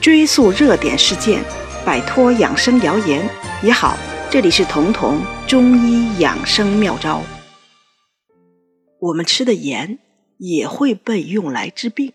[0.00, 1.42] 追溯热点事件，
[1.84, 3.26] 摆脱养生谣言
[3.62, 3.96] 也好。
[4.30, 7.22] 这里是彤彤中医养生妙招。
[9.00, 9.98] 我们吃的盐
[10.38, 12.12] 也会被用来治病，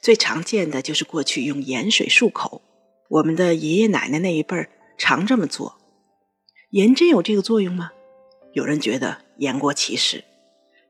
[0.00, 2.62] 最常见的就是过去用盐水漱口。
[3.08, 5.76] 我们的爷爷奶奶那一辈儿常这么做。
[6.70, 7.90] 盐真有这个作用吗？
[8.52, 10.24] 有人觉得言过其实，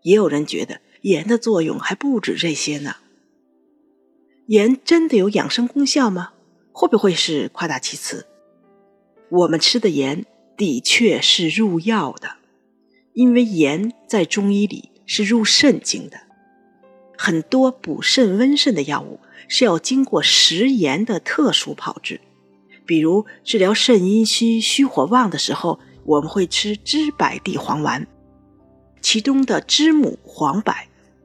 [0.03, 2.97] 也有人觉得盐的作用还不止这些呢。
[4.47, 6.31] 盐真的有养生功效吗？
[6.71, 8.27] 会不会是夸大其词？
[9.29, 10.25] 我们吃的盐
[10.57, 12.37] 的确是入药的，
[13.13, 16.19] 因为盐在中医里是入肾经的。
[17.19, 22.21] 很多补肾温肾的药物是要经过食盐的特殊炮制，
[22.87, 28.07] 比如治疗肾阴虚、虚火旺的时候，我们会吃知柏地黄丸，
[29.01, 30.73] 其中的知母、黄柏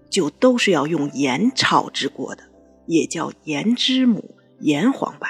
[0.10, 2.46] 就都是要用盐炒制过的，
[2.91, 5.26] 也叫盐知母、盐黄柏。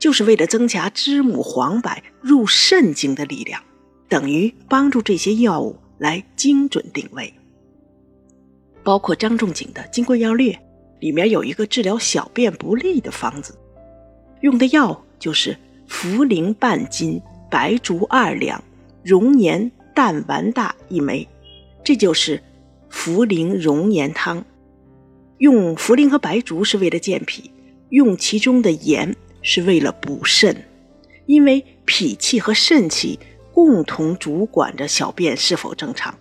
[0.00, 3.62] 就是为了增强知母黄柏入肾经的力量，
[4.08, 7.32] 等于帮助这些药物来精准定位。
[8.82, 10.52] 包括张仲景的《金匮要略》
[11.00, 13.56] 里面有一个治疗小便不利的方子，
[14.40, 15.56] 用的药就是
[15.88, 18.64] 茯苓半斤、白术二两、
[19.04, 21.28] 熔岩淡丸大一枚，
[21.84, 22.42] 这就是
[22.90, 24.42] 茯苓熔岩汤。
[25.40, 27.50] 用茯苓和白术是为了健脾，
[27.90, 29.14] 用其中的盐。
[29.42, 30.54] 是为了补肾，
[31.24, 33.18] 因为脾气和肾气
[33.54, 36.14] 共同主管着小便是否正常。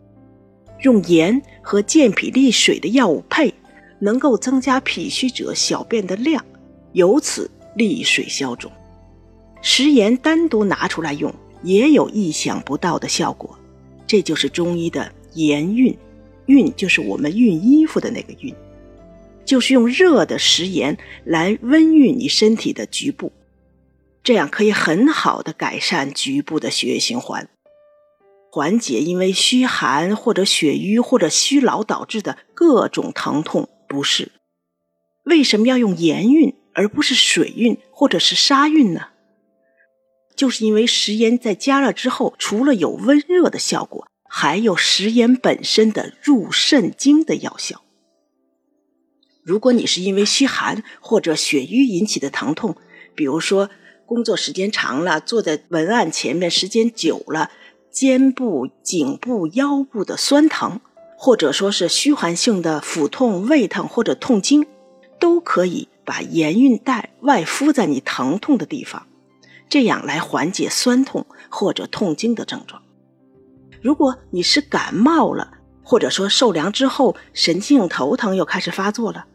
[0.83, 3.53] 用盐和健脾利水的药物配，
[3.99, 6.45] 能够增加脾虚者小便的量，
[6.93, 8.71] 由此利水消肿。
[9.61, 13.59] 食盐单独拿出来用，也有意想不到的效果。
[14.07, 15.93] 这就是中医的盐熨，
[16.47, 18.55] 熨就是我们熨衣服的那个熨。
[19.49, 23.31] 就是用热的食盐来温煦你身体的局部，
[24.21, 27.49] 这样可以很好的改善局部的血液循环，
[28.51, 34.33] 缓解因为虚寒或者血瘀或者虚劳导致的各种疼痛不适。
[35.23, 39.07] 为什么要用盐熨而不是水熨或者是沙熨呢？
[40.35, 47.81] 就是因为食盐在加热之后，除了有温热的效果，还有食盐本身的入肾经的药效。
[49.49, 52.75] 如果你是因为虚寒或者血瘀引起的疼痛，
[53.15, 53.71] 比如说
[54.05, 57.49] 工作时间长了，坐在文案前面时间久了，
[57.89, 60.79] 肩部、颈部、腰部的酸疼，
[61.17, 64.67] 或者说是虚寒性的腹痛、胃疼或者痛经，
[65.19, 69.07] 都可以把盐运带外敷在你疼痛的地方，
[69.67, 72.83] 这样来缓解酸痛或者痛经的症状。
[73.81, 79.25] 如果你是感冒了，或者说受凉之后神经头疼又开始发作了。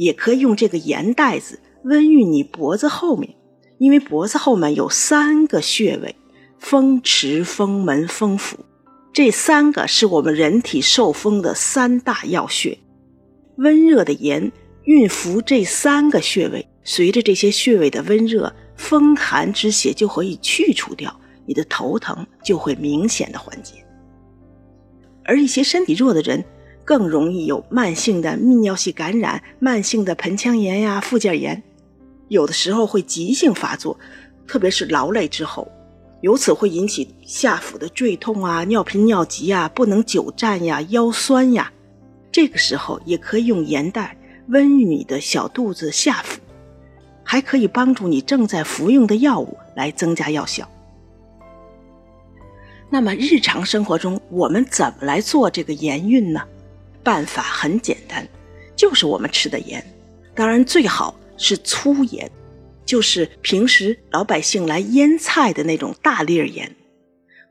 [0.00, 3.34] 也可以用这个盐袋子温浴你脖子后面，
[3.76, 6.16] 因为脖子后面有三个穴位：
[6.58, 8.56] 风池、风门、风府，
[9.12, 12.78] 这三个是我们人体受风的三大要穴。
[13.58, 14.50] 温热的盐
[14.86, 23.84] 熨服这三个穴位，随着这些穴位的温热，风寒之邪就可以去除掉，你的头疼就会明显的缓解。
[25.24, 26.42] 而一些身体弱的人。
[26.90, 31.62] 更容易有慢性的泌尿系感染、慢性的盆腔炎呀、附件炎，
[32.26, 33.96] 有的时候会急性发作，
[34.44, 35.70] 特别是劳累之后，
[36.20, 41.72] 由此会引起下腹的坠痛啊、尿频尿急呀、不能久站呀、腰酸呀。
[42.32, 44.16] 这个时候也可以用盐袋
[44.48, 46.40] 温你的小肚子、下腹，
[47.22, 50.68] 还可以帮助你正在服用的药物来增加药效。
[52.90, 56.42] 那么日常生活中我们怎么来做这个盐运呢？
[57.02, 58.26] 办法很简单，
[58.76, 59.84] 就是我们吃的盐，
[60.34, 62.30] 当然最好是粗盐，
[62.84, 66.76] 就是平时老百姓来腌菜的那种大粒盐，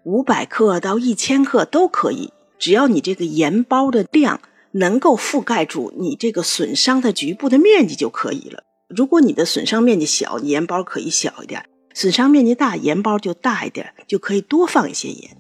[0.03, 8.63] 五百克到一千克都可以，只要你这个盐包的量能够覆盖住你这个损伤的局部的面积就可以了。
[8.87, 11.61] 如果你的损伤面积小，盐包可以小一点；
[11.93, 15.37] 损伤面积大，盐包就大一点，就可以多放一些盐。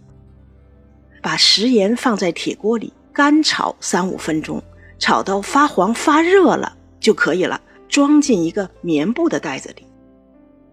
[1.21, 2.93] 把食盐放在铁锅里。
[3.19, 4.63] 干炒三五分钟，
[4.97, 7.59] 炒到发黄发热了就可以了。
[7.89, 9.85] 装进一个棉布的袋子里，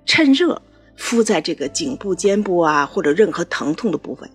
[0.05, 0.63] 趁热
[0.95, 4.31] 敷在这个颈部、肩部啊，或者任何疼痛的部分。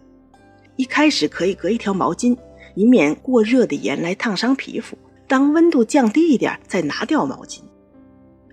[0.76, 2.36] 一开始可以隔一条毛巾，
[2.76, 4.98] 以免过热的盐来烫伤皮肤。
[5.26, 7.62] 当温度降低一点，再拿掉毛巾。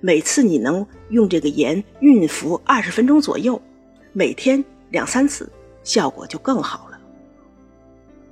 [0.01, 3.61] 每次你能用这个盐熨服二十分钟左右，
[4.13, 5.51] 每天两三次，
[5.83, 6.88] 效果就更好。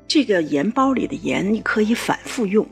[0.08, 2.66] 这个盐包里的盐你可以反复用，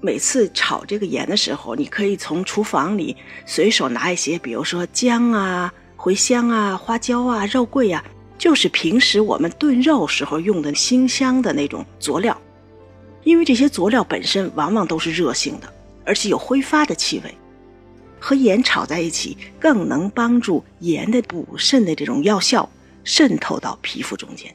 [0.00, 3.16] 每次炒这个盐的时候，你可以从厨房里
[3.46, 8.04] 随手拿一些，比如说姜啊、茴香啊、花椒啊、肉桂啊，
[8.36, 12.38] 就是平时我们炖肉时候用的辛香的那种佐料。
[13.24, 15.72] 因为这些佐料本身往往都是热性的，
[16.04, 17.34] 而且有挥发的气味，
[18.20, 22.68] 和盐炒在一起，更能帮助盐的补肾的这种药效
[23.04, 24.54] 渗透到皮肤中间。